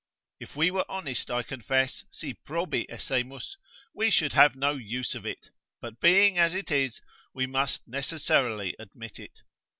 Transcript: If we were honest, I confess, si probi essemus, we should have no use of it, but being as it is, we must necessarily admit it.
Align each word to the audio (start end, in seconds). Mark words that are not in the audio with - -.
If 0.39 0.55
we 0.55 0.71
were 0.71 0.89
honest, 0.89 1.29
I 1.29 1.43
confess, 1.43 2.05
si 2.09 2.33
probi 2.33 2.87
essemus, 2.89 3.55
we 3.93 4.09
should 4.09 4.33
have 4.33 4.55
no 4.55 4.71
use 4.71 5.13
of 5.13 5.27
it, 5.27 5.51
but 5.79 5.99
being 5.99 6.39
as 6.39 6.55
it 6.55 6.71
is, 6.71 7.01
we 7.35 7.45
must 7.45 7.87
necessarily 7.87 8.75
admit 8.79 9.19
it. 9.19 9.43